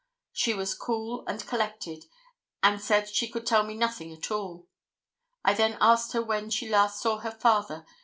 [0.33, 2.05] She was cool and collected,
[2.63, 4.65] and said she could tell me nothing at all.
[5.45, 7.85] I then asked her when she last saw her father.